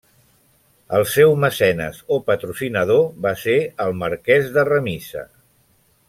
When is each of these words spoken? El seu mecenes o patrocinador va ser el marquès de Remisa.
El 0.99 1.03
seu 1.15 1.33
mecenes 1.41 1.99
o 2.15 2.17
patrocinador 2.31 3.05
va 3.25 3.33
ser 3.45 3.57
el 3.85 3.93
marquès 4.03 4.49
de 4.57 4.65
Remisa. 4.75 5.23